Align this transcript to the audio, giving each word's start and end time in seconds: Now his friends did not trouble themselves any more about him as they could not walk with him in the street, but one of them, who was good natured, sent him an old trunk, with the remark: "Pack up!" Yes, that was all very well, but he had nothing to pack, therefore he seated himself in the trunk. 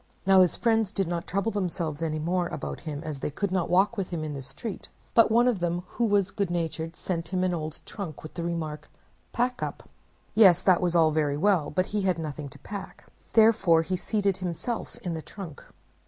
Now 0.25 0.41
his 0.41 0.55
friends 0.55 0.91
did 0.91 1.07
not 1.07 1.27
trouble 1.27 1.51
themselves 1.51 2.01
any 2.01 2.17
more 2.17 2.47
about 2.47 2.79
him 2.89 3.03
as 3.03 3.19
they 3.19 3.29
could 3.29 3.51
not 3.51 3.69
walk 3.69 3.97
with 3.97 4.07
him 4.09 4.23
in 4.23 4.33
the 4.33 4.41
street, 4.41 4.89
but 5.13 5.29
one 5.29 5.47
of 5.47 5.59
them, 5.59 5.83
who 5.89 6.05
was 6.05 6.31
good 6.31 6.49
natured, 6.49 6.95
sent 6.95 7.27
him 7.27 7.43
an 7.43 7.53
old 7.53 7.79
trunk, 7.85 8.23
with 8.23 8.33
the 8.33 8.41
remark: 8.43 8.89
"Pack 9.31 9.61
up!" 9.61 9.87
Yes, 10.33 10.59
that 10.63 10.81
was 10.81 10.95
all 10.95 11.11
very 11.11 11.37
well, 11.37 11.69
but 11.69 11.85
he 11.93 12.01
had 12.01 12.17
nothing 12.17 12.49
to 12.49 12.57
pack, 12.57 13.05
therefore 13.33 13.83
he 13.83 13.95
seated 13.95 14.37
himself 14.37 14.95
in 15.03 15.13
the 15.13 15.21
trunk. 15.21 15.63